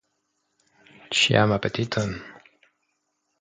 Ĉiam 1.19 1.53
apetiton! 1.59 2.17